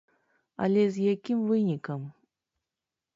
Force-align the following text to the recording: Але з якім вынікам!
Але 0.65 0.85
з 0.95 1.05
якім 1.15 1.39
вынікам! 1.49 2.01